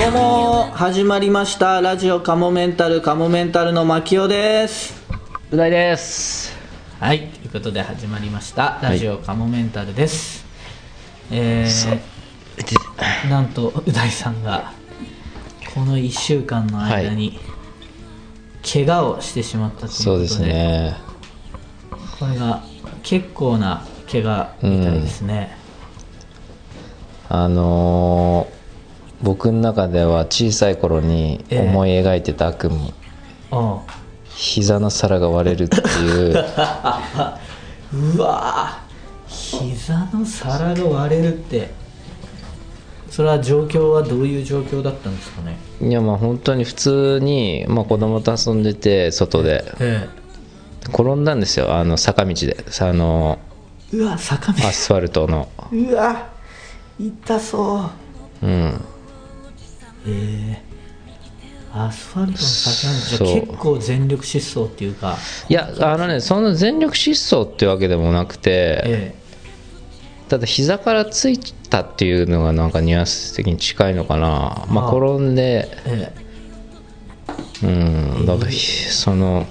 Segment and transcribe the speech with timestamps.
[0.00, 1.82] どうも始まりました。
[1.82, 4.94] ラジオカモメンタルカモメンタルの牧雄です。
[5.50, 6.56] う大です。
[6.98, 8.78] はいということで始まりました。
[8.82, 10.46] ラジオカモメンタルです、
[11.30, 14.72] えー、なんとう大さんが
[15.74, 17.38] この1週間の間に
[18.64, 20.96] 怪我をしてしまったということで,、そうですね。
[22.18, 22.64] これが
[23.02, 25.58] 結構な怪我みたいですね、
[27.28, 28.59] あのー
[29.22, 32.92] 僕の中では小さい頃に思い描いてた悪夢、
[33.50, 33.80] おう
[34.28, 36.44] 膝の皿が割れるっていう。
[38.16, 38.90] うわー。
[39.28, 41.70] 膝の皿が割れるって。
[43.10, 45.56] それは状況はどういう状況だったんですかね？
[45.82, 49.64] いやまあ本当に普通に、まあ、子供と遊んでて外で。
[49.80, 50.08] え
[50.88, 51.74] 転んだんですよ。
[51.74, 52.56] あの坂道で。
[52.80, 53.38] あの
[53.92, 54.66] えうわ坂道。
[54.66, 55.48] アスファルトの。
[55.72, 56.28] うわ
[56.98, 57.90] 痛そ
[58.42, 58.46] う。
[58.46, 58.80] うん
[60.06, 60.70] ええ
[61.72, 63.28] アスファルトの坂道そう。
[63.28, 65.16] じゃ結構全力疾走っていうか。
[65.48, 69.14] いやあのねそんな全力疾走ってわけでもなくてえ
[70.28, 74.66] ただ膝からついたっていうのがなんかニュアンス的に近いのかな。
[74.68, 75.68] まあ転んで。
[75.86, 76.30] ええ。
[77.62, 79.46] うんだからひその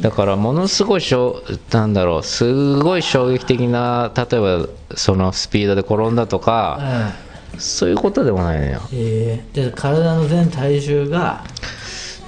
[0.00, 11.44] だからものすごいしょうなんだろうすごい衝撃的な例えばそのスピードで転んだとかえそういうことでもないのよええ体の全体重が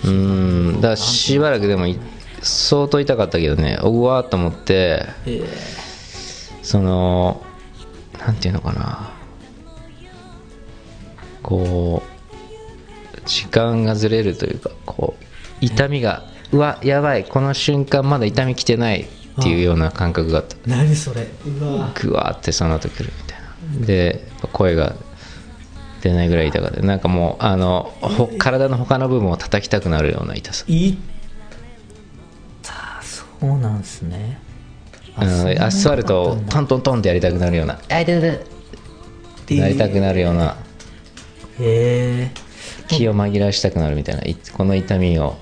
[0.05, 1.99] うんだからしばらくでもい
[2.43, 3.79] 相当痛かったけどね。
[3.83, 5.45] うわーっと思ってええ
[6.63, 7.41] その
[8.19, 9.11] なんていうのかな。
[11.43, 15.25] こう時間がずれるというかこう
[15.61, 17.25] 痛みがうわやばい。
[17.25, 20.57] この瞬間まだ痛みきてないっていうような感覚があった。
[20.67, 21.29] 何それ。
[21.47, 23.39] うわグワーってその後来るみたい
[23.81, 23.87] な。
[23.87, 24.95] で声が
[26.03, 30.65] 出ないぐらい痛かったなんかもうあのほ体の他の部分を叩きたくなるような痛さ。
[30.67, 30.97] いっ
[32.61, 34.39] たそうなんですね。
[35.15, 37.79] あのアスファルトをトントントンってやりたくなるような。
[37.89, 38.41] あ痛い痛い
[39.47, 39.61] 痛い。
[39.61, 40.57] なりたくなるような。
[41.61, 42.31] へえ
[42.89, 45.37] 気を紛らわしたくなるみたいないこの痛みを。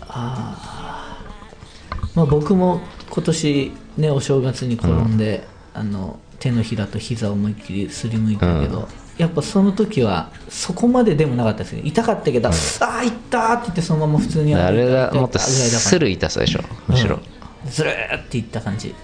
[2.14, 8.88] まあ僕も今年ねお正月に転んで、あの手のひらと膝を思いっきりすりむいたけど、
[9.18, 11.82] やっぱその時はそこまででもなかったですね。
[11.84, 17.20] 痛かったけど、ああ痛ったって言ってそのまま普通にあれが歩いてもっとする痛さでしょむしろ、
[17.64, 17.70] うん。
[17.70, 18.94] ずるーっていった感じ。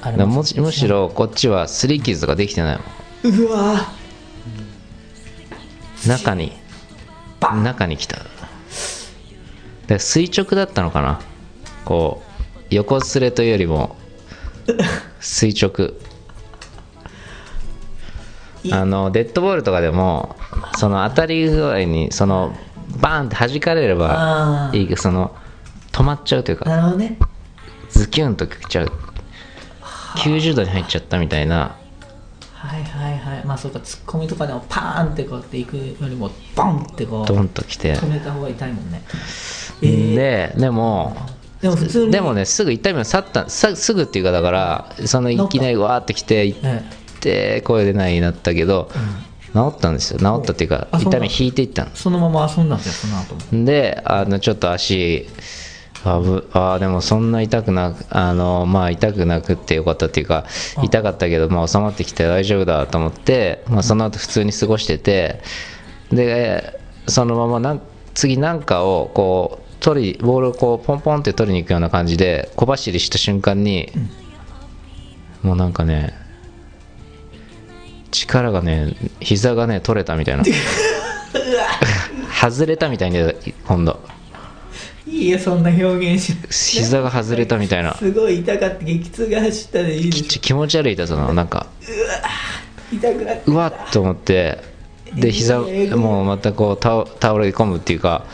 [0.00, 2.78] あれもむむしろこっちはすり傷とかできてない
[3.24, 3.34] もん。
[3.34, 3.92] うわ
[6.06, 6.52] 中に。
[7.40, 8.18] 中に来た。
[9.86, 11.20] で垂直だったのかな。
[11.84, 13.96] こう横すれというよりも
[15.20, 15.94] 垂直
[18.72, 20.36] あのデッドボールとかでも
[20.76, 22.54] その当たり具合にその
[23.00, 25.36] バーンって弾かれればいいけどその
[25.92, 27.18] 止まっちゃうというかなるほどね。
[27.90, 28.92] ズキュンときちゃう。
[30.16, 31.76] 90度に入っちゃったみたいな。
[32.52, 33.44] はいはいはい。
[33.44, 37.94] まあそうかツッコミとかでもパーンってこうやっていくよりもボンってこうドンときて。
[37.94, 39.02] 止めた方が痛いもんね。
[39.82, 40.14] えー。
[40.14, 41.16] ででも
[41.60, 42.12] でも普通に。
[42.12, 46.56] でもねすぐ痛みを去ったさすぐっていうかだからそのいきなりわーってきて行
[47.18, 48.90] っ声出ないになったけど、
[49.52, 50.18] 治ったんですよ。
[50.18, 51.90] 治ったっていうか痛み引いていったの。
[51.90, 53.64] えそのまま遊んだんですよその後も。
[53.64, 55.26] であのちょっと足
[56.04, 60.44] あぶあーでもそんな痛くなくあのまあ痛くなくってよかったっていうか
[60.82, 65.40] 痛かったけど、まあ、収まってきて大丈夫だと思って、まあ、その後普通に過ごしてて
[66.10, 67.82] でそのままなん
[68.14, 73.92] 次なんかをこう取りボールをこうポンポンって取りに行くような感じで小走りした瞬間に、
[75.42, 76.14] もうなんかね
[78.26, 80.44] 力がね膝がね取れたみたいな。
[82.40, 83.18] 外れたみたいに
[83.66, 84.00] 今度。
[85.06, 86.36] いいよそんな表現し。
[86.80, 87.94] 膝が外れたみたいな。
[87.94, 88.84] すごい痛かった。
[88.84, 91.34] 激痛が走ったでいいで気持ち悪い痛さなの？
[91.34, 91.66] なんか。
[92.92, 94.58] 痛くなってうわっと思って。
[95.14, 98.24] で膝もうまたこう倒倒れ込むっていうか。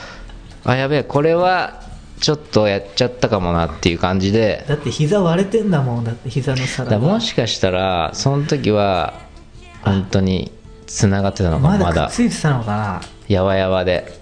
[0.64, 1.82] あやべえこれは
[2.20, 4.64] ちょっとやっちゃったかもなっていう感じで。
[4.68, 9.23] だって膝割れてんだもんだって膝のだ皿もがしかしたらその時は
[9.84, 10.50] 本当に
[10.86, 13.00] つながってたのかまだついてたのかな。
[13.28, 14.20] やわやわで。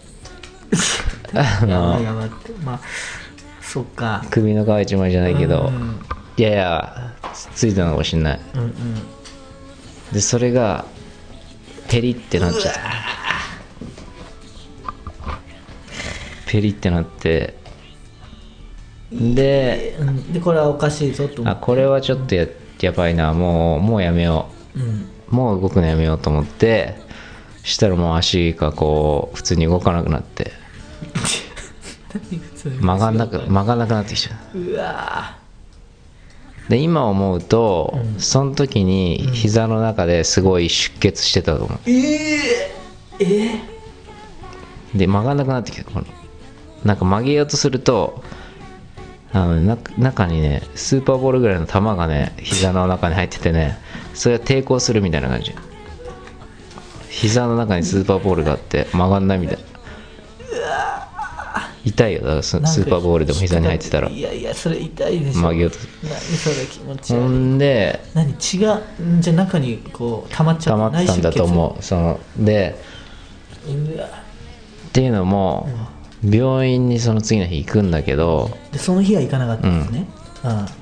[1.35, 2.53] あのいやばいって。
[2.65, 2.81] まあ
[3.61, 4.25] そっか。
[4.31, 6.01] 首の皮一枚じゃないけどうん。
[6.37, 7.13] いやいや
[7.55, 8.41] ついたのかもしんない。
[8.55, 8.73] うんうん。
[10.13, 10.85] でそれが
[11.89, 12.81] ペリってなっちゃった。
[16.47, 17.57] ペリってなって。
[19.11, 20.33] でうん。
[20.33, 22.47] でこれはおかしいぞとあこれはちょっとや
[22.81, 23.33] やばいな。
[23.33, 24.79] もうもうやめよう。
[24.79, 24.83] ん。
[24.83, 24.85] う
[25.33, 26.95] もう動くのやめようと思って
[27.65, 30.53] したらもう足がこう普通に動かなくなって。
[32.81, 34.59] 曲がんなく曲がんなくなってきちゃう。
[34.59, 35.37] うわ
[36.69, 41.79] で今思うと、その時に膝の中ですごい出血してたと思う。
[41.89, 42.71] ーえ
[43.19, 45.85] ええで曲がんなくなってきた。
[45.85, 46.07] この
[46.85, 48.23] なんか曲げようとすると
[49.33, 53.79] あのな中にねスーパーボールぐらいの球がね膝の中に入っててね
[54.15, 55.55] それが抵抗するみたいな感じ。
[57.11, 59.63] 膝の中にスーパーボールがあって曲がんないみたいな。
[61.85, 62.21] 痛いよ。
[62.21, 64.09] だからスーパーボールでも膝に入ってたら。
[64.09, 65.41] いやいやそれ痛いでしょ。
[65.41, 65.79] 曲げようと。
[66.05, 67.29] 何それ気持ちほ悪い。
[67.29, 71.83] んで何血がんじゃあ中にこう溜まっちゃ溜まってたんだと思う。
[71.83, 72.81] そので
[74.89, 75.69] っていうのも
[76.25, 80.07] 病院にその次の日行くんだけどでその日は行かなかったんですね。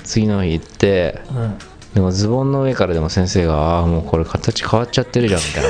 [0.05, 1.59] 次の日行ってうんうん
[1.95, 5.65] でもズボンの上からでも先生が「ああーもうこれ形変わっちゃってるじゃん」みたい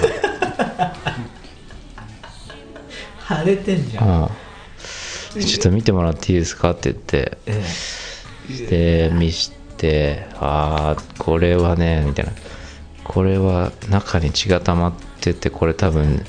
[3.40, 4.31] 腫れてんじゃん、な
[5.37, 7.38] 「うん、ちょっと見てもらっていいですか?」って言って。
[7.46, 7.64] え
[8.69, 12.32] で見して「ああこれはね」みたいな
[13.05, 16.25] 「これは中に血が溜まっててこれ多分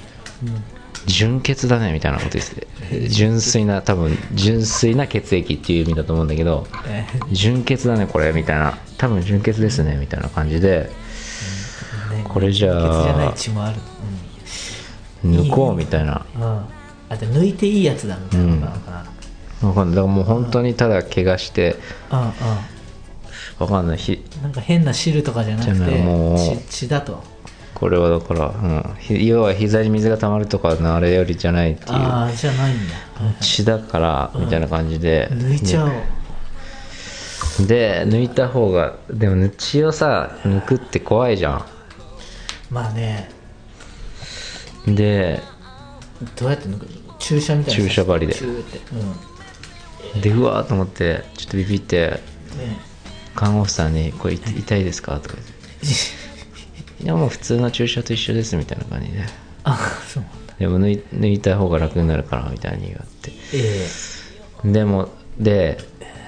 [1.08, 2.68] 純血だね」みたいなこと言ってて。
[3.08, 7.20] 純粋な多分純粋な血液っていう意味だと思うんだけどええ。
[7.32, 10.88] 純血だねこれみたいな多分純血ですねみたいな感じで。
[12.14, 12.24] えね。
[12.24, 13.80] これじゃあ血じゃない血もある。
[15.26, 16.24] 抜こうみたいな。
[16.36, 16.66] うん、うん、
[17.10, 19.08] あで抜いていいやつだみたいなのか
[19.62, 19.96] な、わかんない。
[19.96, 21.78] だからもう本当にただ怪我して。
[22.12, 22.28] うんうん。
[23.58, 23.98] わかんない。
[23.98, 26.38] ひなんか変な汁とかじゃなくてもう。
[26.38, 27.24] 血血だと。
[27.74, 28.96] これはだから、うん。
[29.00, 31.90] ひ、要は膝に水が溜まるとかのあれよりじゃないっていう。
[31.90, 32.94] ああじゃないんだ、
[33.40, 35.92] 血だからみたいな感じで、抜いちゃおう
[37.60, 41.66] で抜いた方がでも血をさ抜くって怖いじゃ
[42.70, 43.30] まあね。
[44.90, 45.42] んで
[46.36, 46.88] どうやって抜く
[47.20, 48.34] 注射みたいな注射針で。
[48.34, 48.80] チューって。
[50.16, 50.22] うん。
[50.22, 52.20] でうわーと思ってちょっとビビって
[52.58, 52.92] ね。
[53.36, 59.26] 看護婦さんに「これ痛痛いですか?」とか言って「いやもう普通の注射と一緒です」みたいな感じで。
[59.64, 59.78] あ
[60.08, 60.24] そう
[60.60, 63.38] でも抜い抜いた方が楽になるからみたいに言われて。
[63.54, 63.88] え。
[64.66, 65.10] でも
[65.40, 65.80] で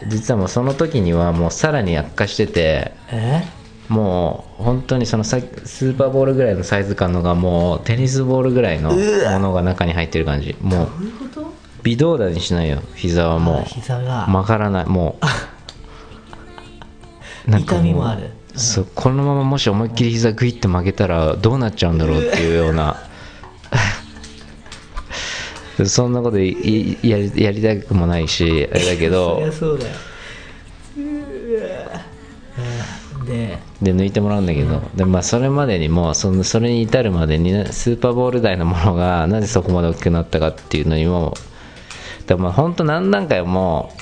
[0.08, 3.44] 実はもうその時にはもうさらに悪化しててえ？
[3.44, 8.96] えもう本当にそのさスーパーボールぐらいのサイズ感のがもうテニスボールぐらいのも
[9.40, 10.56] のが中に入ってる感じ。
[10.62, 10.90] もう
[11.84, 14.26] 微動だにしないよ膝はもあ膝が。
[14.26, 14.86] う曲がらない。
[14.86, 15.20] も
[17.48, 17.52] う。
[17.52, 18.30] なんか痛みもある。
[18.56, 22.98] そうこのままもし思いっきり膝グイッて曲げたらどうなっちゃうんだろうっていうような
[25.86, 26.98] そんなことやり
[27.36, 29.92] やりたくもないしあれだけ そどりゃそうだよ。
[30.98, 32.02] うわ
[33.20, 41.34] うんでで抜いてもらうんだけど、でまあ、それまでにもそのそれに至るまでにねスーパーボール大のものがなぜそこまで大きくなったかっていうのにも
[42.28, 43.94] でも本当何段階も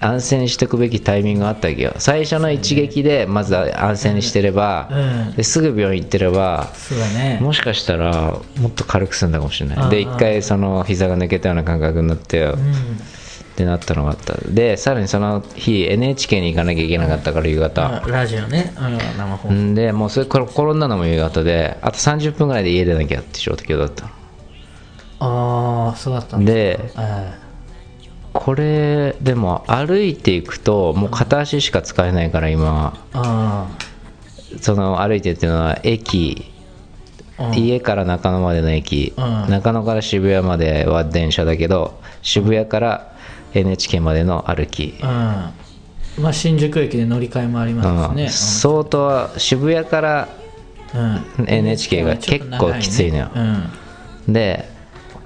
[0.00, 1.92] 安静にしておくべきタイミングがあったわけよ。
[1.98, 5.36] 最初の一撃でまず安静にしてれば、うん。
[5.36, 7.38] ですぐ病院行ってればそうだね。
[7.40, 9.90] もしかしたらもっと軽く済んだかもしれない。
[9.90, 12.72] で一回その膝が抜けたような感覚になって、うん。
[12.72, 14.34] ってなったのがあった。
[14.48, 19.54] でさらにその日 NHK に行かなきゃいけなかったから夕方、あラジオね、うん、生放送。
[19.54, 24.10] んでもうそれから転んだのも夕方であと30分ぐらいで家出なきゃって状況だったの。
[25.22, 26.52] ああそうだったんだ。
[26.52, 27.49] でえ
[28.32, 32.98] これでも歩いていくともう片足しか使えないから今。
[34.60, 36.46] その歩いてっていうのは駅。
[37.54, 39.50] 家から中野までの駅、うん。
[39.50, 43.16] 中野から渋谷までは電車だけど渋谷から
[43.54, 45.06] NHK までの歩き、うん。
[45.06, 45.54] ま
[46.24, 48.24] あ新宿駅で乗り換えもありますね。
[48.24, 50.28] うん、相当渋谷から
[51.38, 51.48] うん。
[51.48, 53.30] NHK が結構きついのよ。
[53.34, 53.70] うん
[54.28, 54.68] で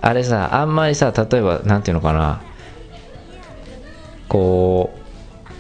[0.00, 2.42] あれさあんまりさ例えばなんていうのかな
[4.28, 5.04] こう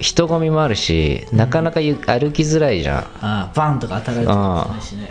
[0.00, 2.98] 人混みもあるしなかなかゆ歩きづらいじゃん。
[2.98, 4.26] ああバンとか当たられ
[4.76, 5.08] てしね。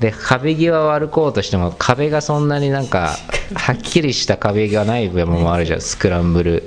[0.00, 3.16] で壁際を歩こうとしても壁がそんなになんか
[3.54, 5.80] はっきりした壁がない部分もあるじゃん。
[5.80, 6.66] スクランブル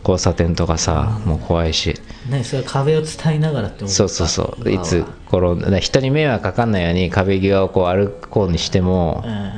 [0.00, 2.00] 交差点とかさもう怖いし。
[2.28, 4.70] ねそれ壁を伝いながらって思そうそうそう。
[4.70, 9.52] いつ転んで人に迷惑かかんないように壁際をこう歩こうにしてもうんうん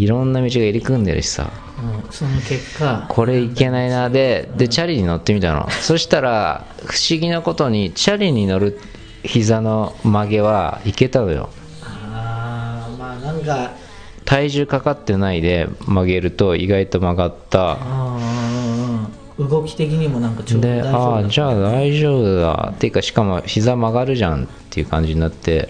[0.00, 1.50] いろんな道が入り組んでるしさ。
[1.78, 3.06] うんその結果。
[3.08, 4.08] これいけないな。
[4.08, 5.68] ででチャリに乗ってみたの。
[5.70, 8.80] そしたら不思議なことにチャリに乗る
[9.24, 11.50] 膝の曲げはいけたのよ。
[11.82, 13.72] ああまあなんか。
[14.24, 17.72] 体重かかってないで曲げると意外と曲がった。
[17.80, 22.72] あー動き的にもなんかちょうどであ大丈夫だあじゃあ大丈夫だ。
[22.74, 25.68] っていうかしかも膝曲がるじゃんっていう感じになって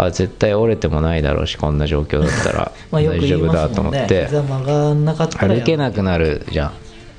[0.00, 4.26] あ絶対折れてもないだろうしこんな状況だったら 大丈夫だと思って。
[4.26, 6.72] 膝曲がんなかったら歩けなくなるじゃん。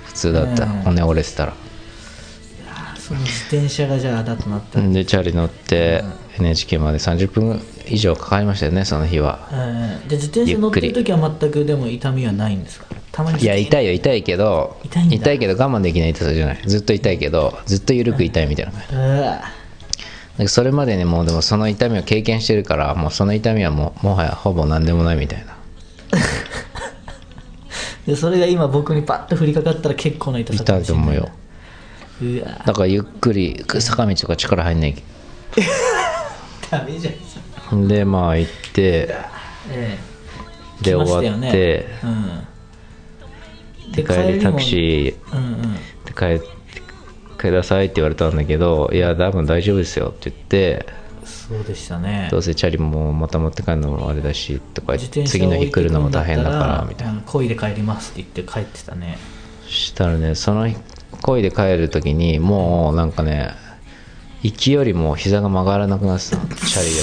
[0.05, 1.53] 普通だったらうん骨折れてたら。
[2.98, 6.03] その自転車がじゃあだとなったでチャリ乗って
[6.38, 9.39] NHK まで30分以上かかりましたよねその日は。
[9.51, 9.55] う
[10.05, 12.86] んで自転車乗ってる時は全くでも痛みはないんですか？
[13.12, 14.77] たまにいや痛いよ痛いけど
[15.09, 16.59] 痛いけど我慢できない痛さじゃない。
[16.65, 18.95] ずっと痛いけどずっと緩く痛いみたいな感じ。
[18.95, 19.59] う
[20.39, 25.58] わだからそれまでにもうでもその痛みを経験してるからもうその痛みはもうもはやほぼ何でもないみたいな。
[28.08, 31.08] でそれが今僕にパッと降りかかったら結構な痛さか痛もしれない。
[31.08, 31.29] いと思うよ。
[32.65, 34.96] だからゆっくり坂道とか力入んない。
[36.72, 37.88] ダメじゃん。
[37.88, 39.15] でまあ行って
[39.72, 39.98] ええ。
[40.81, 42.48] で終わねってうん。
[43.91, 45.15] で帰りタクシー。
[45.31, 45.74] ーうんうん。
[46.05, 46.59] で帰って
[47.39, 50.86] くださいって言われたんだけど「いや多分大丈夫ですよ」って言って
[51.24, 52.27] そうでしたね。
[52.31, 57.13] どうせチャリもまた持って帰るのもあれだしとか次の日来るのも大変だからみたいな。
[57.13, 59.17] な恋で帰りますって言って帰ってたね。
[59.63, 60.75] そしたらねその日
[61.22, 63.51] 漕いで帰る時にもうなんかね
[64.43, 67.01] 行きよりも膝が曲がらなくなってたのチャリで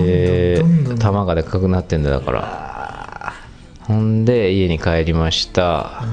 [0.00, 0.04] も。
[0.04, 1.14] でどんどんどんどん。
[1.14, 3.32] 球がでかくなってんだよだから。
[3.82, 6.06] ほんで家に帰りました、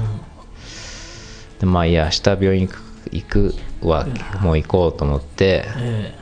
[1.62, 4.06] でまあいいや明日病院行く行くは
[4.40, 6.14] もう行こうと思ってえ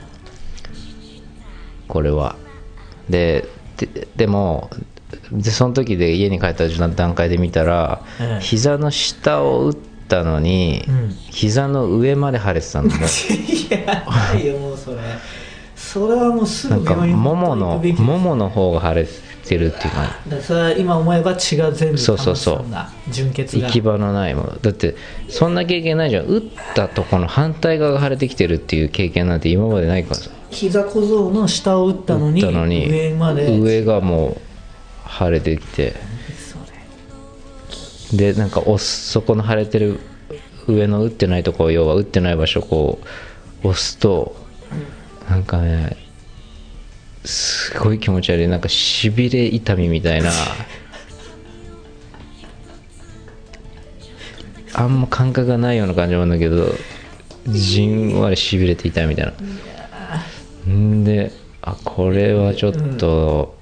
[1.89, 2.37] これは。
[3.09, 4.71] でででも
[5.33, 8.41] でその時で家に帰った段階で見たら、ええ。
[8.41, 9.77] 膝の下を打っ
[10.09, 11.09] たのに、うん。
[11.31, 12.95] 膝の上まで腫れてたんだ
[13.71, 14.99] やないよもうそれ。
[15.75, 19.11] それはもうすぐなんかもものももの方が腫れて
[19.57, 20.41] るっていうか。
[20.43, 22.65] それは今思えば血が全部そうそうそう。
[23.11, 23.67] 純血が。
[23.67, 24.59] 行き場のないもの。
[24.61, 24.95] だって
[25.29, 26.27] そんな経験ないじゃん。
[26.27, 26.43] 打っ
[26.75, 30.31] たとこの反対側が腫れてきてるっていう経験なんて今までないからさ。
[30.51, 32.89] 膝小僧の下を打ったの打にったのに。
[32.89, 33.59] 上まで。
[33.59, 34.41] 上がもう
[35.09, 35.95] 腫れてきて。
[38.13, 40.01] でなんか押すそこの腫れてる
[40.67, 42.99] 上の打ってないところ要は打ってない場所をこ
[43.63, 44.35] う押すと
[45.29, 45.97] なんかね
[47.25, 48.49] すごい気持ち悪い。
[48.49, 50.31] なんかしびれ痛みみたいな。
[54.73, 56.73] あんま感覚がないような感じなんだけど
[57.49, 60.73] じんわりしびれて痛いみたいな。
[60.73, 63.59] んであこれはちょっと、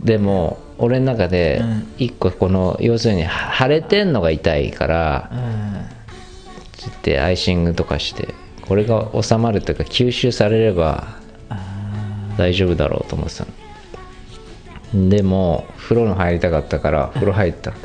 [0.00, 5.66] でも俺の中でうん一個この要するには腫れてんのが痛いからうん。
[6.72, 11.20] つってアイシングとかしてこれが収まるというか吸収されればあ
[12.36, 13.46] 大丈夫だろうと思ってた
[14.92, 15.08] の。
[15.08, 17.70] でも風呂に入りたかったから風呂入った。
[17.72, 17.76] の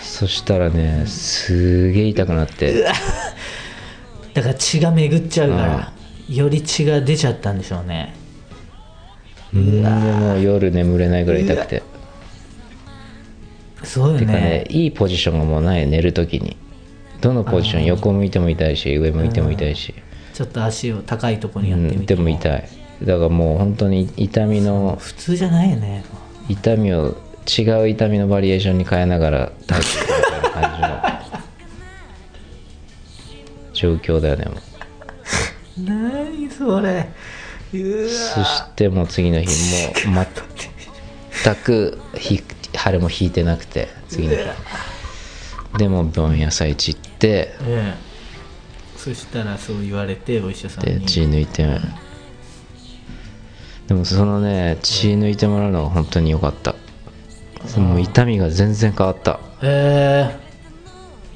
[0.00, 2.72] そしたらねすげえ痛くなって。
[2.72, 2.84] ー
[4.34, 5.92] だから血が巡っちゃうから、
[6.28, 8.14] より血が出ちゃったんでしょうね。
[9.52, 11.82] うんでもう夜眠れないぐらい痛くて。
[13.84, 16.56] そうよてかねねいいポジションがもうない寝るときに。
[17.20, 19.94] どのポジション横向いても痛いし上向いても痛いし、
[20.34, 22.14] ちょっと足を高いところにうやってみて。
[22.14, 22.68] ん、でも痛い
[23.02, 26.04] だからもう本当に痛みの普通じゃないよね。
[26.48, 27.16] 痛みを
[27.58, 31.48] 違う痛みのバリエーションに変えながら耐えていくみたいな感じの
[33.74, 34.44] 状況だよね。
[34.46, 37.08] もう何それ。
[37.72, 40.26] そしてもう次の日もう
[41.44, 42.40] 全くひ
[42.76, 44.38] 腫れも引いてなくて次の日。
[45.78, 47.94] でも病院朝一行ってええ。
[48.96, 51.66] そしたらそう言われてお医者さんでに血抜いて
[53.88, 56.74] でもそのね血抜いてもらうのが本当に良かった。
[57.78, 59.40] もう痛みが全然変わった。
[59.62, 60.44] ええ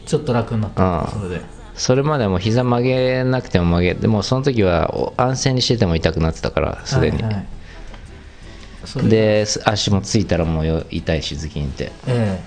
[0.07, 1.09] ちょっと楽になった。
[1.09, 1.59] それで。
[1.75, 9.09] それまではもう膝曲げなくても曲げでもその時はお安静にしてても痛くなってたからすでに、はいはい。
[9.09, 11.93] で足もついたらもうよ痛いしズキンって。
[12.07, 12.41] え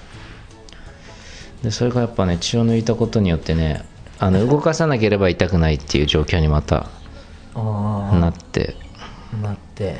[1.63, 3.85] でそれがやっぱね血を抜いたことによってね
[4.19, 6.89] あの動かさなければ痛くないっていう状況にまた
[7.55, 8.75] なって。
[8.79, 8.90] あ
[9.41, 9.97] なって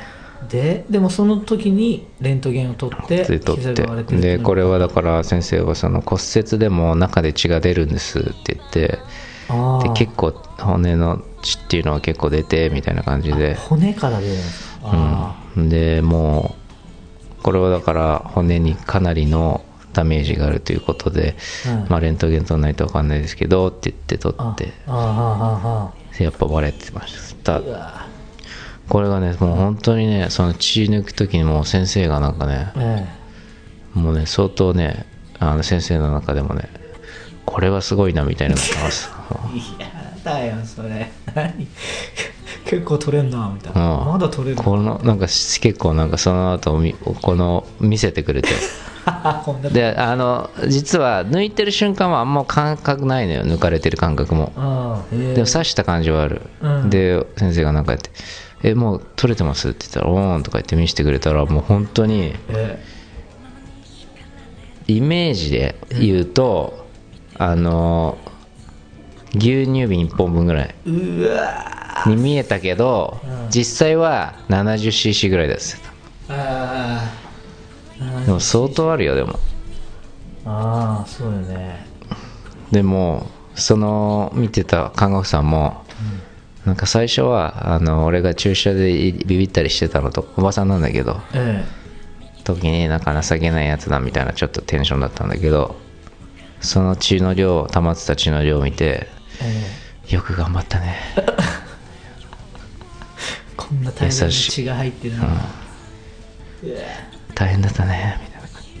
[0.48, 3.74] ででもその時にレントゲンを取ってで取っ
[4.04, 4.16] て。
[4.16, 8.98] でこれはだから先生はその骨折でも中で血が出るんですって言ってで
[9.94, 13.54] 結構骨の血っていうのは結構出てみたいな感じで。
[13.54, 14.80] 骨から出るんですか？
[14.84, 16.56] あうん、でも
[17.38, 21.36] うこれはだから骨にかなりのダメージがあるということで、
[21.66, 24.72] うんまあ、レントゲン取らないと分かんないですけどって言って取あって。
[24.86, 27.60] ああああやっぱ割れてました
[28.92, 33.06] これがねもう本当にねその血抜く時にもう先生がなんかねえ
[33.94, 35.06] もうね相当ね
[35.38, 36.68] あの先生の中でもね
[37.46, 39.10] これはすごいなみたいなのがます。
[39.54, 39.86] え いや
[40.22, 41.10] だよそれ。
[41.34, 41.66] 何？
[42.68, 44.06] 結構取れんなみたいな、うん。
[44.08, 48.50] まだ取れるこのなんか結構なんかその後みこの見せてくれて。
[49.72, 54.52] であの実は抜いてる瞬間はあんま感覚ないのよ抜かれてる感覚も。
[55.10, 56.90] でも刺した感じはある、うん。
[56.90, 58.10] で先生がなんかやって
[58.62, 62.82] 「えもう取れてます?」って言ったら「おーん」とか言って見せてくれたらもう本当にえ
[64.88, 66.86] イメージで言うと、
[67.38, 68.18] あの
[69.34, 73.50] 牛乳瓶1本分ぐらいに見えたけど、うん。
[73.50, 75.80] 実際は 70cc ぐらいです
[76.28, 77.10] あ
[78.00, 79.38] あでも相当あるよでも。
[80.44, 81.86] ああそうよね。
[82.72, 85.84] でもその見てた看護婦さんも、
[86.66, 91.64] なんか最初はあの俺が注射でビビったりしてたのとおばさんなんだけどえ
[92.44, 95.76] 時になんか情けないやつだみたいなちょっとテンションだったんだけど
[96.60, 99.08] その血の量溜まってた血の量を見て
[99.40, 99.62] え
[100.10, 100.14] え。
[100.14, 100.96] よく頑張ったね。
[101.16, 101.26] え
[103.56, 105.36] こんな大量に優しい血が入ってるの、うわ。
[107.34, 108.18] 大変だったね。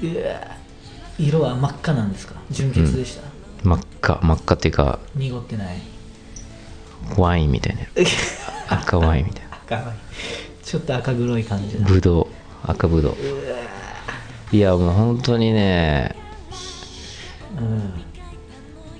[0.02, 0.40] みたいな
[1.18, 2.34] 色は真っ赤なんですか？
[2.50, 3.22] 純血でした、
[3.62, 4.18] 真っ赤。
[4.22, 5.78] 真っ赤っていうか濁ってない
[7.16, 7.82] ワインみたいな。
[8.68, 9.56] 赤ワインみたいな。
[9.78, 9.94] 赤い
[10.62, 12.26] ちょっと赤黒い感じだブドウ。
[12.64, 13.16] 赤ブドウ。
[14.54, 16.14] いやもう本当にね
[17.58, 17.92] うん。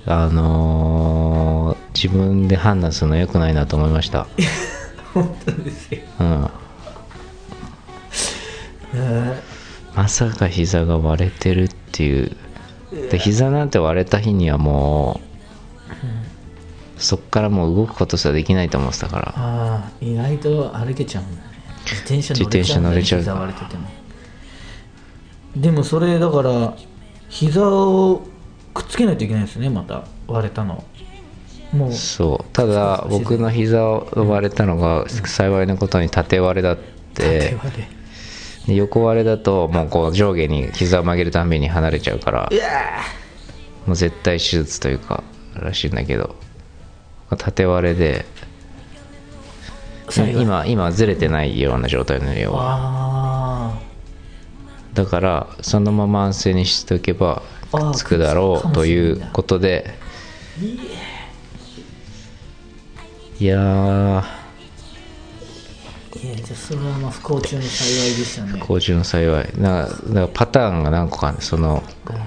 [0.05, 4.27] あのー自分で判断するの良くないなと思いました。
[5.13, 6.01] 本当ですよ。
[6.19, 6.49] うん。
[8.95, 9.41] え
[9.95, 12.35] まさか膝が割れてるっていう。
[13.09, 15.32] で膝なんて割れた日にはもう
[16.97, 19.33] そっからもう動くことすらできないと思ってたから。
[19.35, 21.49] ああ意外と歩けちゃうんだね。
[21.85, 22.33] 自転車
[22.79, 23.89] 乗れちゃう自転車乗れてても。
[25.55, 26.75] でもそれだから
[27.29, 28.25] 膝を
[28.73, 30.83] くっつけないといけないですねまた割れたの。
[31.73, 32.53] もうそう。
[32.53, 37.39] ただ僕の膝を割れたのが幸いなことに縦割れだって。
[37.39, 37.87] 縦割れ。
[38.67, 42.49] で横割れだともうこう上下に膝を曲げるたんびに離れちゃうから。
[43.85, 45.23] もう絶対手術というか
[45.55, 46.37] らしいんだけど
[47.37, 48.25] 縦割れで
[50.15, 53.79] 今今ずれてないような状態のよあ
[54.93, 59.95] だからそのまま安静にしておけばくっつくだろうということで。
[63.39, 63.45] い。
[63.45, 68.51] やゃあそれはまあ不幸中の幸いでしたね。
[68.59, 69.45] 不幸中の幸い。
[69.45, 71.83] だからだからパターンが何個かあるその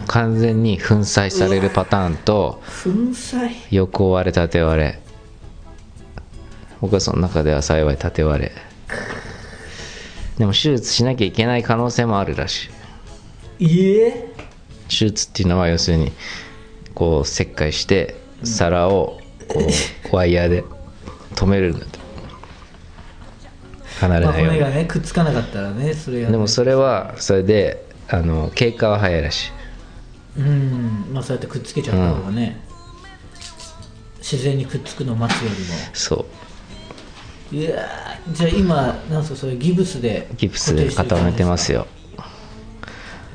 [0.07, 3.51] 完全に粉砕されるパターンと粉砕？
[3.71, 5.01] 横割れ縦割れ。
[6.81, 8.53] 僕はその中では幸い縦割れ。
[10.39, 12.71] でも手術しなきゃいけない可能性もあるらし
[13.59, 13.65] い。
[13.67, 14.33] いえ。
[14.89, 16.13] 手術っていうのは要するに
[16.95, 19.61] こう切開して皿をこ
[20.13, 20.65] う ワイヤーで
[21.35, 22.06] 止めるんだと
[24.01, 24.61] 離れまあないように。
[24.61, 29.53] 骨がねくっつかなかったらねそれでもそれはそれであの経過は早いらし
[30.37, 30.41] い。
[30.41, 31.07] うん。
[31.13, 32.61] まあそうやってくっつけちゃった方がね、
[34.19, 35.55] 自然にくっつくのを待つより
[35.93, 36.19] そう。
[36.19, 36.27] も
[37.53, 41.87] いやーじゃあ今なんすかそれギブスでギプスで固めてますよ。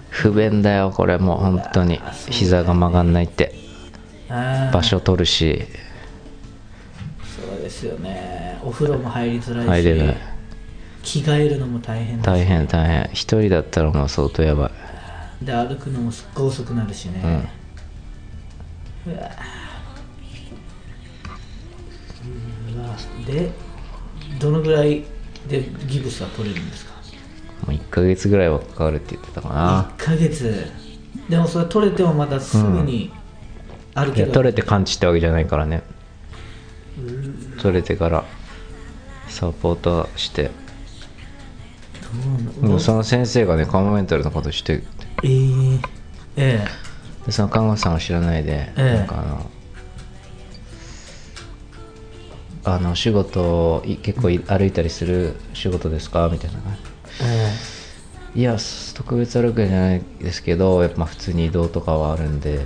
[0.10, 2.00] 不便だよこれもう本当に。
[2.30, 3.56] 膝が曲がんないって。
[4.30, 5.64] 場所取るし。
[7.36, 8.60] そうですよね。
[8.64, 9.70] お風呂も入りづらいし。
[9.70, 10.18] 入れない
[11.04, 13.10] 着替えるのも大変大変大変。
[13.14, 14.72] 一人だったらもう相当やば
[15.42, 15.46] い。
[15.46, 17.50] で歩くのもすっごい遅くなるしね、
[19.08, 19.16] うわ
[22.76, 22.96] うわ。
[23.26, 23.52] で
[24.40, 25.04] どのぐらい
[25.48, 26.92] でギブスは取れるんですか？
[27.66, 29.92] もう1ヶ月ぐらいはかかるって言ってたかな。
[29.98, 30.72] 1ヶ月。
[31.30, 33.12] でもそれ取れてもまたすぐに
[33.96, 35.82] 歩いける、や取れて完治ってわけじゃないからね。
[37.60, 38.24] 取れてから
[39.28, 40.44] サポートして。
[40.46, 40.52] ど
[42.64, 44.84] うもうその先生がねカモメンタルのことしてて
[45.24, 45.80] えー、
[46.38, 46.66] え
[47.26, 48.98] でその看護師さんは知らないで、ええ。
[49.00, 49.52] なんかあの
[52.64, 56.30] あの仕事い結構い歩いたりする仕事ですか？
[56.32, 56.58] みたいな
[57.24, 57.52] え
[58.36, 58.40] え。
[58.40, 58.58] いや
[58.96, 62.66] 特別歩くんじゃないですけどやっぱ普通に移動とかはあるんで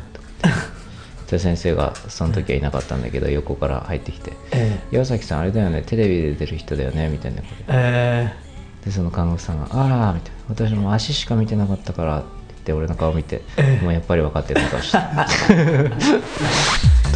[1.31, 4.33] で先生がその時はいなかったんだけど横から入ってきて。
[4.51, 7.55] え「岩崎さんあれだよねテレビで出る人だよね」みたいなこと。
[7.69, 8.44] ええ
[8.85, 13.83] でその看護師さんが「あら」みたいな「私も足しか見てなかったから」って言って俺の顔見て「ええ。
[13.83, 14.99] もうやっぱり分かってるのかして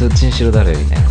[0.00, 1.08] どっちにしろ誰みたいな。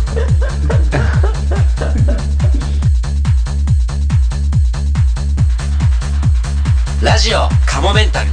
[7.02, 8.30] ラジオカモメンタル。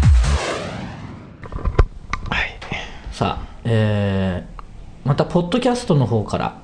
[2.29, 2.59] はい。
[3.13, 6.59] さあえー、またポッドキャストの方から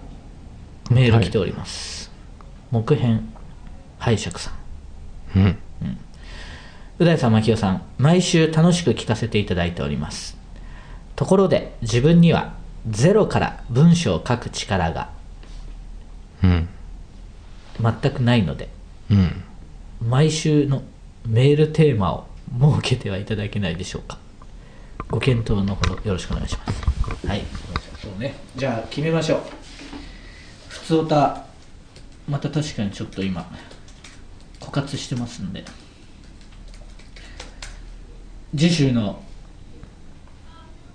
[0.89, 2.11] メール来ております、
[2.71, 3.29] 木編
[3.99, 4.62] 拝借さん
[5.35, 5.57] うん。
[6.99, 10.37] う大さん牧雄さん毎週楽しく聞かせていただいております。
[11.15, 12.53] ところで自分には
[12.89, 15.09] ゼロから文章を書く力が
[16.43, 16.69] うん。
[17.81, 18.69] 全くないので
[19.09, 19.43] うん。
[20.07, 20.83] 毎週の
[21.25, 22.27] メールテーマを
[22.59, 24.17] 設けてはいただけないでしょうか。
[25.09, 27.27] ご検討のほどよろしくお願いします。
[27.27, 27.41] はい。
[28.01, 28.35] そうね。
[28.55, 29.41] じゃあ決めましょう。
[30.67, 31.45] 普通歌。
[32.27, 33.49] また確かにちょっと今
[34.63, 35.63] 枯渇してますんで。
[38.55, 39.21] 次週の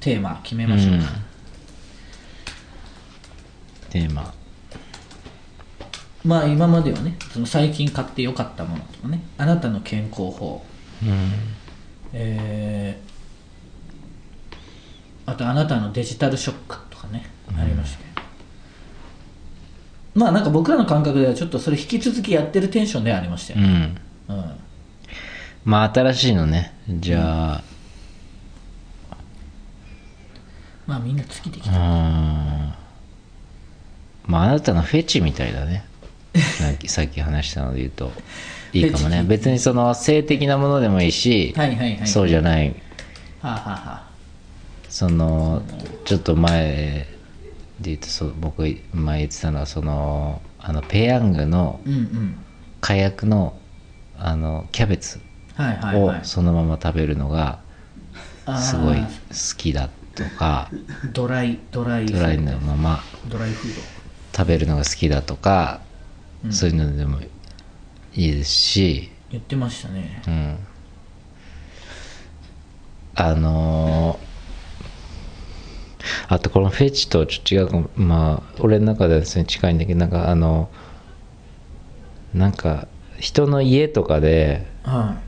[0.00, 1.06] テーマ決めましょうか、
[3.90, 4.32] テーマ。
[6.24, 10.64] まあ今まではねその最近買ってよかったものとかねあなたの健康法。
[11.02, 11.30] うん。
[12.12, 13.08] えー
[15.26, 18.27] あとあなたのデジタルショックとかね、ありましたけど
[20.18, 23.96] まあなんか僕らの感覚ではちょっとそれ引き続きやってるテンションではありましたよね、
[24.28, 24.36] うん。
[24.36, 24.50] うん。
[25.64, 26.74] まあ新しいのね。
[26.88, 27.62] じゃあ。
[30.86, 32.74] まあみんな尽きてきうーた、ん。
[34.26, 35.84] まああなたのフェチみたいだね。
[36.60, 38.12] なんかさっき話したので言うと。
[38.72, 39.18] いいかもね。
[39.18, 39.28] フェチ。
[39.28, 42.06] 別にその性的なものでもいいし、はいはいはい。
[42.08, 42.70] そうじゃない。
[42.70, 42.74] は
[43.42, 44.02] あ、はあはあ、
[44.88, 45.62] その
[46.04, 47.06] ちょっと前
[47.80, 48.62] で言うとそう僕
[48.92, 51.80] 前言ってたのはそのあのペヤングの
[52.80, 53.56] 火薬の
[54.16, 55.20] あのキャベツ
[55.94, 57.60] をそのまま食べるのが
[58.60, 59.06] すごい好
[59.56, 60.70] きだとか
[61.12, 62.20] ドライドライド。
[62.20, 63.74] ライのままドライフー
[64.36, 65.80] 食べるのが好きだとか、
[66.44, 66.52] うん。
[66.52, 67.28] そういうのでもい
[68.14, 70.22] いですし、ド言ってましたね。
[70.26, 70.58] うん、
[73.14, 74.27] あのー
[76.28, 77.90] あとこのフェチとちょっと違うかも。
[77.96, 80.68] まあ俺の中ではですね近いんだけどなんかあの
[82.34, 85.18] なんか人の家とかでは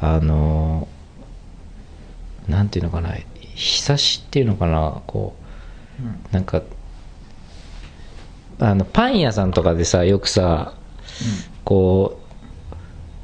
[0.00, 0.88] あの
[2.48, 5.36] なんていうのかなひさしっていうのかなこ
[5.98, 6.08] い、うん。
[6.08, 6.62] うなんか
[8.58, 10.74] あのパン屋さんとかでさよくさ
[11.64, 12.26] こう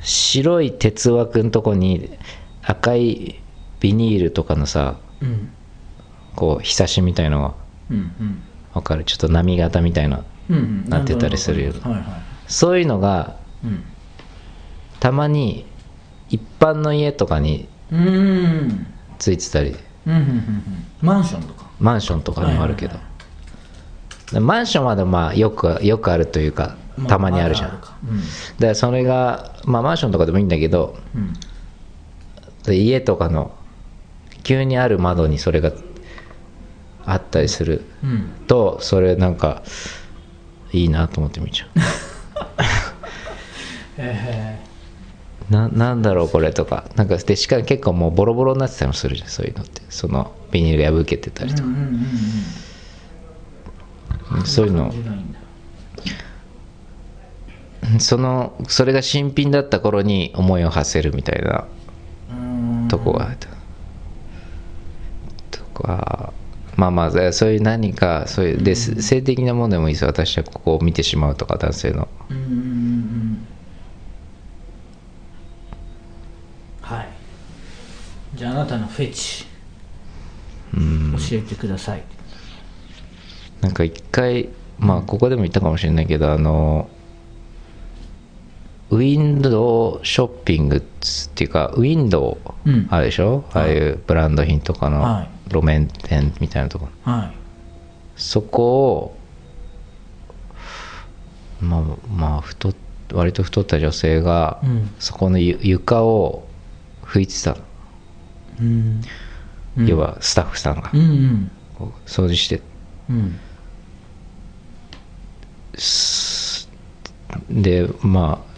[0.02, 2.18] 白い鉄枠のとこに
[2.62, 3.40] 赤い
[3.80, 5.01] ビニールとかのさうん
[6.36, 7.54] こうひさしみたいのが
[7.90, 8.42] うんうん。
[8.74, 9.04] わかる？
[9.04, 10.24] ちょっと波形みたいな
[10.88, 11.72] なってたりするよ。
[11.82, 12.04] はいはい。
[12.46, 13.84] そういうのがうん。
[15.00, 15.66] たまに
[16.30, 17.68] 一般の家とかに
[19.18, 19.76] ついてたり。
[21.00, 21.66] マンションとか。
[21.80, 27.96] マンションとかにもあるけど、マンションはでもまあよくよくあるというかまたまにあるじゃん、まだか。
[28.08, 28.20] うん。
[28.58, 31.32] でそれが、まあ、マンションとかでもいいんだけどうん。
[32.64, 33.54] で家とかの
[34.42, 35.72] 急にある窓にそれが
[37.04, 39.62] あったりするうんとそれなんか
[40.72, 41.66] いいなと思って見ちゃ
[43.98, 44.58] え
[45.50, 46.84] うななんだろうこれとか。
[46.96, 49.82] なんかでしかも結構もうボロボロになってたりもするじゃんそういうのって。
[49.90, 51.86] そのビニール破けてたーりとか、うんうんうん
[54.38, 54.94] うんそういうの。
[57.98, 61.66] そのそれが新品だった頃に思いを馳せるみたいな
[62.88, 63.48] とこがあった。
[63.48, 63.61] と
[65.82, 66.32] か
[66.76, 72.08] まあまあそういう何かそういうで性的なものでもいいです私はここを見てしまうとか男性の。
[72.30, 73.46] うんうんうんうん。
[76.80, 77.08] はい。
[78.34, 79.46] じゃああなたのフェチ。
[80.74, 81.12] うん。
[81.12, 82.02] 教えてください。
[83.60, 86.88] なんか一回まあここでも言ったかもしれないけどあの
[88.92, 90.80] ウィンドウショッピングっ
[91.34, 92.86] ていうかウィンドウうん。
[92.90, 95.28] あるでしょ、ああいうブランド品とかのはい。
[95.48, 96.88] 路面店みたいなとこ。
[97.02, 97.32] はい。
[98.16, 99.16] そこを
[101.62, 101.82] まあ
[102.14, 102.74] まあ太っ
[103.14, 104.90] 割と太った女性が、うん。
[104.98, 106.46] そこのゆ床を
[107.02, 107.56] 拭いてたの、
[108.60, 109.02] うん。
[109.78, 110.90] うん要はスタッフさんが。
[110.92, 111.00] うん。
[111.00, 111.50] うん。
[112.04, 112.60] 掃除して。
[113.08, 113.38] うん。
[115.78, 116.68] す
[117.48, 118.51] でまあ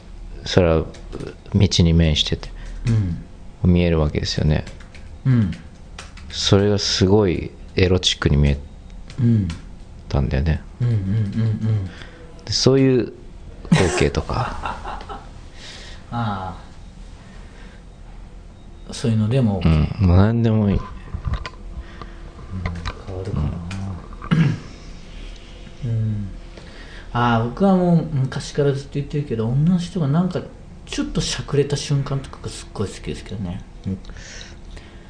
[0.45, 0.85] それは
[1.55, 2.51] 道に面してて。
[3.63, 3.73] うん。
[3.73, 4.65] 見えるわけですよね。
[5.25, 5.51] うん。
[6.31, 8.59] それがすごいエロチックに見え
[9.21, 9.49] うん
[10.09, 10.61] たんだよね。
[10.81, 11.91] うんうんうん
[12.45, 13.13] でそういう
[13.71, 15.01] 光景とか。
[16.11, 16.59] ああ。
[18.93, 19.63] そういうのでも。
[19.65, 19.89] うん。
[20.07, 20.79] もう何でもいい。
[23.07, 23.51] 変わるかな。
[25.85, 26.29] うん
[27.15, 30.43] ああ僕はもう昔からずっと言ってるけど女の人がなんか
[30.85, 33.63] ちょっとしゃくれた瞬間とかがすっごい好きですけどね、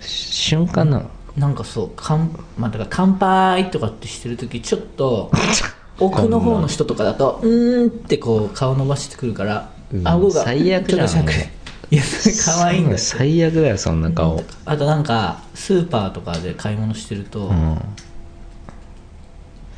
[0.01, 1.11] 瞬間なの？
[1.37, 5.33] なんかそうかん、まあ、だから乾杯とかってしてる時ちょっと
[5.99, 11.51] 奥の方の人とかだとうーんってこう顔伸ばしてくるからうん顎が最悪しゃくれ
[11.91, 12.99] いやそれ可愛いんだよ。
[12.99, 14.43] 最悪だよそんな顔。
[14.65, 17.79] あとなんかスーパーとかで買い物してると、うん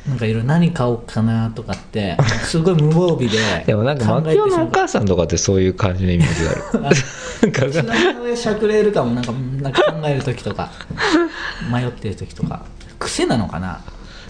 [0.07, 6.95] なんかいろいろ何買おうかなとかってすごい無防備で でもなんか考えてしまう牧雄のお母さんとかってそういう感じのイメージがある。
[7.43, 7.51] なん
[8.31, 10.71] かしゃくれるかもなんかなんか考える時とか
[11.71, 12.63] 迷ってる時とか
[12.99, 13.81] 癖なのかな？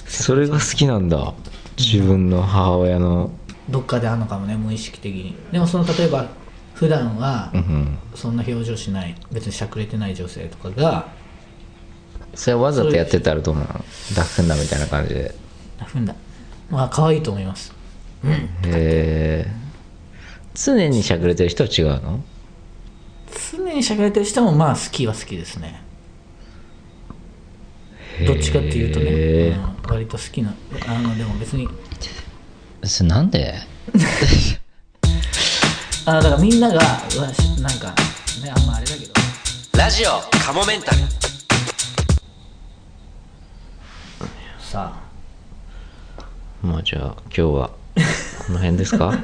[0.08, 1.34] それが好きなんだ。
[1.78, 3.30] 自分の母親の。
[3.70, 5.36] どっかであるのかもね無意識的に。
[5.52, 6.26] でもその例えば
[6.74, 11.06] 普段はうんそんな表情しない別にしゃくれてない女性とかが
[12.34, 13.68] それわざとやってたらどうなの？
[14.16, 15.34] ダッフンだみたいな感じで
[15.86, 16.16] ふんだ。
[16.70, 17.74] まあ可愛いと思います。
[18.26, 19.52] へえ
[20.54, 22.24] 常にしゃくれてる人は違うの？
[23.52, 25.82] 常にしゃくれてる人もまあ好きは好きですね。
[28.26, 29.76] どっちかっていうとね、へうん。
[29.94, 30.54] 割と好きな。
[30.88, 31.68] あのでも別に。
[31.68, 33.54] ーそれなんで？
[36.06, 36.80] あだからみんながう
[37.22, 37.94] わしなんか
[38.42, 39.14] ねあんまあれだけど。
[39.78, 40.98] ラジオカモメンタル。
[44.60, 44.94] さ
[46.64, 47.70] まあじゃあ今日は
[48.48, 49.14] この辺ですか？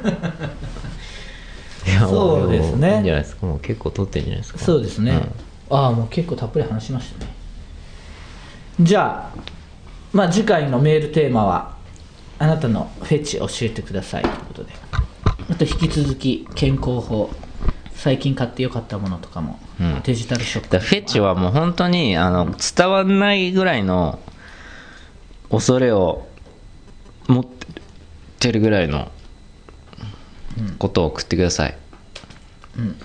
[1.86, 2.88] いやそうですね。
[2.90, 3.46] もいいんじゃないですか？
[3.46, 4.64] もう結構撮ってんじゃないですあか？
[4.64, 5.32] そうですね、ん。
[5.70, 7.32] ああもう結構たっぷり話しましたね。
[8.80, 9.38] じゃあ
[10.12, 11.74] まあ次回のメールテーマは
[12.38, 14.72] あなたのフェチ教えてくださいということで。
[15.50, 17.30] あと引き続き健康法
[17.94, 20.00] 最近買ってよかったものとかも、うん。
[20.02, 24.18] デジタルショップフェチはもう本当にあの伝わんないぐらいの
[25.50, 26.26] 恐れを
[27.28, 27.46] 持っ
[28.38, 29.10] てるぐらいの
[30.78, 31.76] ことを送ってください、
[32.78, 32.96] うん。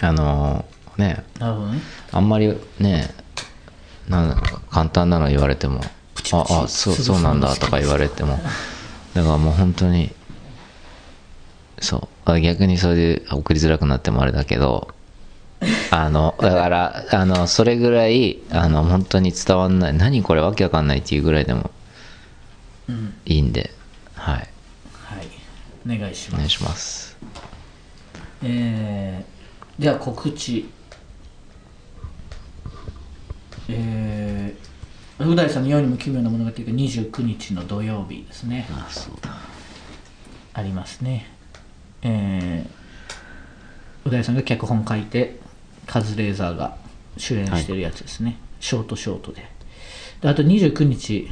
[0.00, 0.64] あの
[0.96, 1.24] ね。
[1.38, 1.80] なるほどね。
[2.12, 3.14] あんまりね
[4.08, 5.80] なんか簡単なの言われても
[6.32, 8.38] ああそうそうなんだとか言われても。
[9.14, 10.14] だからもう本当に
[11.80, 12.08] そう。
[12.30, 14.88] あ逆にそれで送りづらくなってもあれだけど
[15.90, 19.94] あのだからあのそれぐらいあの本当に伝わんない。
[19.94, 21.70] 何これわけわかんないっていうぐらいでもうん
[23.24, 23.72] いいんで。
[24.14, 24.36] はい。
[24.36, 24.48] はい。
[25.84, 27.16] お願いしお願いますします。
[28.42, 30.68] えー、じゃあ告知。
[33.68, 38.68] えー、う大さんの世にも奇妙な物語が29日の土曜日ですね。
[38.70, 39.30] あそうだ。
[40.54, 41.30] ありますね。
[42.02, 45.40] えー、う大さんが脚本書いて
[45.86, 46.76] カズレーザーが
[47.16, 49.48] 主演してるやつですね、ショートショートで。
[50.20, 51.28] であと29日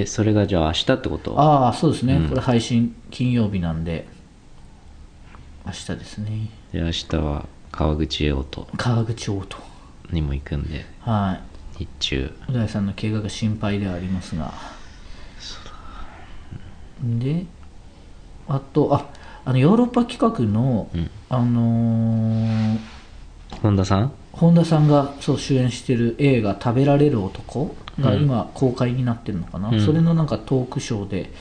[0.00, 1.40] えそれがじゃあ明日ってこと？
[1.40, 2.28] ああそうですね、うん。
[2.28, 4.06] これ配信金曜日なんで
[5.66, 6.50] 明日ですね。
[6.72, 9.56] で明日は川口栄と川口オート。
[10.10, 10.86] にも行くんで。
[11.00, 11.38] は
[11.78, 11.84] い。
[11.84, 12.32] 日中。
[12.48, 14.54] う大さんの怪我が心配ではありますが。
[17.02, 17.44] で
[18.48, 19.10] あとあ
[19.44, 21.10] あのヨーロッパ企画の、うん。
[21.28, 22.78] あのー
[23.62, 24.12] 本田さん？
[24.38, 29.84] 本田さんがそう主演してる映画「食べられる男」が今公開になってるのかな、うん。
[29.84, 31.32] それのなんかトークショーで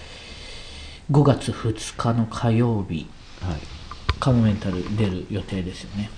[1.11, 3.07] 5月2日の火曜日
[3.41, 3.57] はい。
[4.19, 6.09] カモメンタル出る予定ですよね。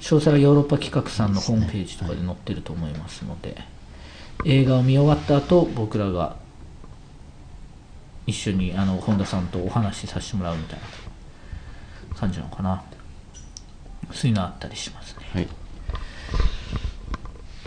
[0.00, 3.56] 詳細はヨーロッパ企画さんのホームページとかで載ってると思いますので
[4.46, 6.36] 映画を見終わった後僕らが
[8.28, 12.80] 一緒にあの本田さんとお話しさせてもらうみたいな感じなのかな？
[14.12, 15.28] そういうのあったりしますね。
[15.32, 15.48] はい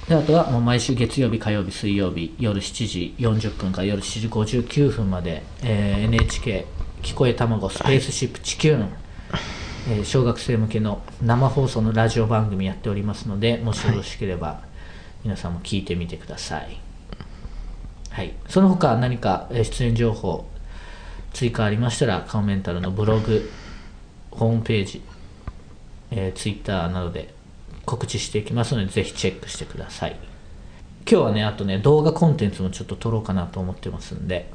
[0.07, 6.65] であとはもう毎週月曜日火曜日水曜日夜7時40分から夜7時59分まで、えー NHK
[7.01, 8.77] 聞こえ卵スペースシップ地球、
[9.89, 14.61] えー小学生向けの生放送のラジオ番組やっておりますのでもしよろしければ
[15.23, 16.77] 皆さんも聞いてみてください。
[18.09, 18.33] はい。
[18.47, 20.45] その他何か出演情報
[21.33, 23.49] 追加ありましたらカモメンタルのブログ
[24.31, 25.01] ホームページ
[26.15, 27.33] えー、ツイッターなどで
[27.85, 30.15] 告知していきますのでぜひチェックしてください
[31.09, 34.49] 今日はねあとね動画コンテンツもちょっと撮ろうかなと思ってますんで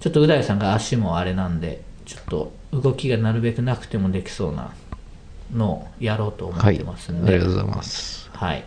[0.00, 4.72] ちょっとう大さんが足もあれなんでちょっと動きがなるべくなくてもできそうな
[5.52, 8.64] のをやろうと思っはいてますんで、ありがとうございますはい。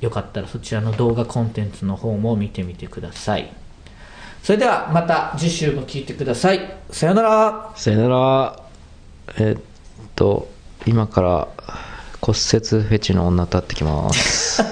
[0.00, 3.50] よかったらそちらの動画コンテンツの方も見てみてください。
[4.42, 6.78] それではまた次週も聞いてください。
[6.90, 7.72] さようなら。
[7.74, 8.62] さよなら
[9.38, 9.62] えっ
[10.14, 10.48] と
[10.86, 11.48] 今から
[12.20, 14.62] 骨折フェチの女立ってきます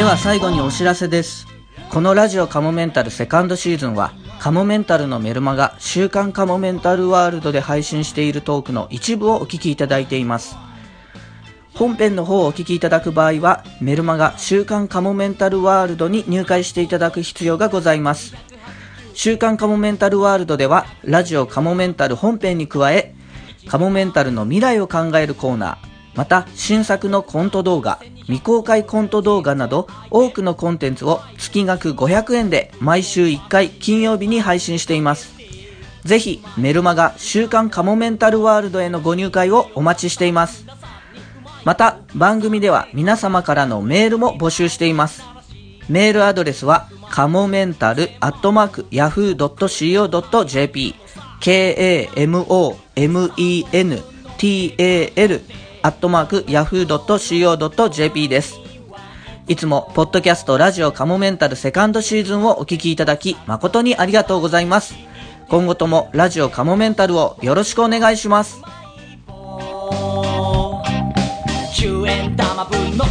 [0.00, 1.46] では最後にお知らせです。
[1.90, 10.56] このラジオカモメンタルセカンドシーズンは、カモメンタルのメルマガ、週刊カモメンタルワールドで配信しているトークの一部をお聞きいただいています。
[11.74, 18.34] 本編の方をお聞きいただく場合は、メルマガ週刊カモメンタルワールドに入会していただく必要がございます。
[19.14, 23.14] 週刊カモメンタルワールドでは、ラジオカモメンタル本編に加え、
[23.66, 35.34] カモメンタルの未来を考えるコーナー、また新作のコント動画、未公開コント動画など多くのコンテンツを月額500円で毎週1回金曜日に配信しています。
[36.04, 40.64] ぜひメルマガ週刊カモメンタルワールドへのご入会をお待ちしています。
[41.64, 45.22] また番組では皆様からのメールも募集しています。
[45.90, 50.94] メールアドレスは、かもメンタルアットマーク yahoo.co.jp
[51.40, 52.80] k-a-m-o-m-e-n-t-a-l
[55.82, 58.54] アットマーク yahoo.co.jp です。
[59.48, 64.94] いつも、ポッドキャストラジオカモメンタルセカンドシーズンをお聞きいただき、誠にありがとうございます。
[65.48, 68.62] 今後ともラジオカモメンタルをよろしくお願いします。
[71.74, 73.04] 10円玉分の